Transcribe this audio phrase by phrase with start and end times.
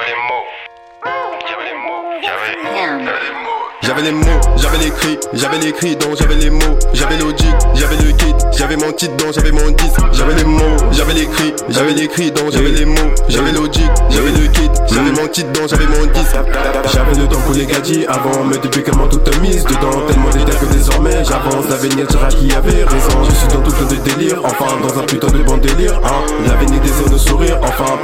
[0.00, 0.46] J'avais les mots.
[1.46, 2.04] J'avais les mots.
[2.22, 2.80] J'avais les mots.
[3.82, 7.56] J'avais les mots, j'avais les cris, j'avais les cris donc j'avais les mots, j'avais logique,
[7.74, 11.26] j'avais le kit, j'avais mon titre donc j'avais mon disque, j'avais les mots, j'avais les
[11.26, 15.26] cris, j'avais les cris donc j'avais les mots, j'avais logique, j'avais le kit, j'avais mon
[15.28, 16.36] titre donc j'avais mon disque.
[16.92, 20.30] J'avais le temps pour les gadgets avant, mais depuis comment tout est mise dedans, tellement
[20.30, 23.24] d'état que désormais j'avance, l'avenir dira qui avait raison.
[23.24, 26.26] Je suis dans tout le délire, enfin dans un putain de bon délire, hein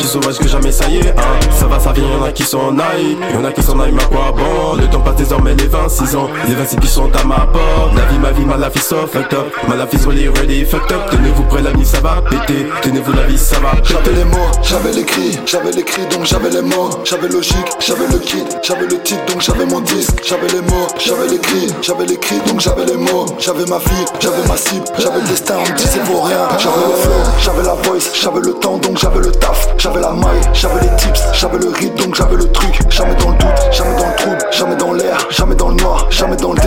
[0.06, 1.40] plus sauvage que jamais, ça y est, hein.
[1.58, 4.04] Ça va, ça vient, y'en a qui s'en aillent, y'en a qui s'en aillent, mais
[4.04, 4.76] quoi bon?
[4.80, 7.94] Le temps passe désormais les 26 ans, les 26 qui sont à ma porte.
[7.96, 10.64] La vie, ma vie, ma life is so fucked up, ma life is really ready
[10.64, 11.10] fucked up.
[11.10, 14.50] Tenez-vous prêts, la vie, ça va péter, tenez-vous la vie, ça va J'avais les mots,
[14.62, 18.44] j'avais les cris, j'avais les cris donc j'avais les mots, j'avais logique, j'avais le kit,
[18.62, 22.16] j'avais le titre donc j'avais mon disque, j'avais les mots, j'avais les cris, j'avais les
[22.16, 25.72] cris donc j'avais les mots, j'avais ma fille, j'avais ma cible, j'avais le destin, on
[25.72, 29.20] me disait pour rien, j'avais le flow, j'avais la voice, j'avais le temps donc j'avais
[29.20, 33.14] le taf, j'avais la maille, j'avais les tips, j'avais le rythme j'avais le truc, jamais
[33.16, 36.36] dans le doute, jamais dans le trouble, jamais dans l'air, jamais dans le noir, jamais
[36.36, 36.60] dans le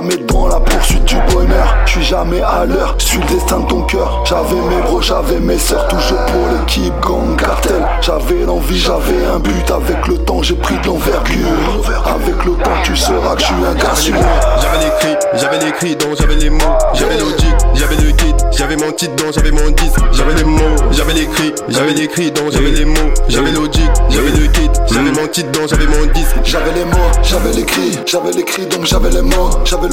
[0.00, 3.60] jamais dans la poursuite du bonheur, je suis jamais à l'heure, je suis le destin
[3.60, 8.46] de ton cœur, j'avais mes bros, j'avais mes sœurs, toujours pour l'équipe, gang, cartel, j'avais
[8.46, 11.46] l'envie, j'avais un but, avec le temps j'ai pris de l'envergure,
[12.06, 14.14] avec le temps tu sauras que je suis un gars sûr.
[14.62, 18.34] J'avais les cris, j'avais les cris donc j'avais les mots, j'avais logique, j'avais le kit,
[18.52, 22.08] j'avais mon titre donc j'avais mon disque, j'avais les mots, j'avais les cris, j'avais les
[22.08, 25.86] cris donc j'avais les mots, j'avais logique, j'avais le kit, j'avais mon titre donc j'avais
[25.86, 26.20] mon disque.
[26.44, 29.88] J'avais les mots, j'avais les cris, j'avais les cris donc j'avais les mots, j'avais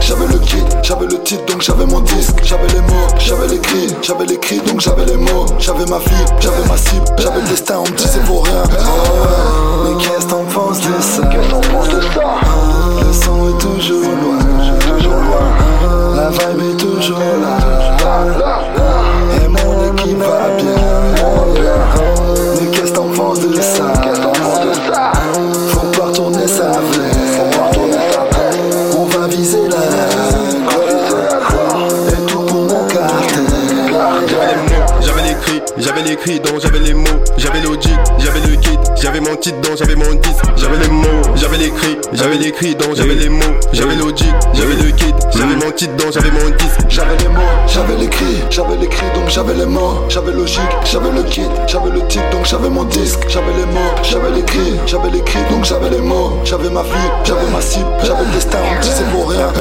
[0.00, 3.58] j'avais le kit, j'avais le titre donc j'avais mon disque, j'avais les mots, j'avais les
[3.58, 7.40] cris, j'avais les cris donc j'avais les mots, j'avais ma fille, j'avais ma cible, j'avais
[7.40, 8.62] le destin, on me disait pour rien.
[8.70, 11.22] Oh, mais qu'est-ce t'en penses de ça?
[11.22, 12.79] Le son
[37.36, 37.76] j'avais mots,
[38.18, 41.70] j'avais le kit, j'avais mon titre donc j'avais mon disque, j'avais les mots, j'avais les
[41.70, 45.70] cris, j'avais les cris donc j'avais les mots, j'avais logique, j'avais le kit, j'avais mon
[45.72, 46.80] titre donc j'avais mon disque.
[46.88, 50.60] J'avais les mots, j'avais les cris, j'avais les cris donc j'avais les mots, j'avais logique,
[50.84, 54.42] j'avais le kit, j'avais le titre donc j'avais mon disque, j'avais les mots, j'avais les
[54.42, 58.24] cris, j'avais les cris donc j'avais les mots, j'avais ma fille, j'avais ma cible, j'avais
[58.24, 59.52] le destin, on disait pour rien.